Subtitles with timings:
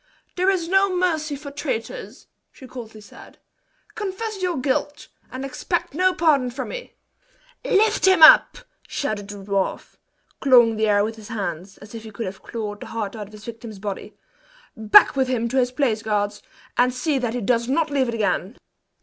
[0.35, 3.37] "There is no mercy for traitors!" she coldly said.
[3.93, 6.95] "Confess your guilt, and expect no pardon from me!"
[7.63, 9.97] "Lift him up!" shouted the dwarf,
[10.39, 13.27] clawing the air with his hands, as if he could have clawed the heart out
[13.27, 14.15] of his victim's body;
[14.75, 16.41] "back with him to his place, guards,
[16.79, 18.57] and see that he does not leave it again!"